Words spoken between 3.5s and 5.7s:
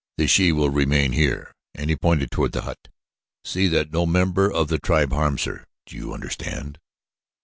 that no member of the tribe harms her.